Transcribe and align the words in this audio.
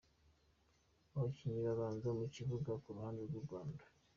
Abakinnyi 1.15 1.59
babanza 1.67 2.07
mu 2.19 2.25
kibuga 2.35 2.71
ku 2.81 2.87
ruhande 2.95 3.21
rw’u 3.27 3.43
Rwanda: 3.45 3.83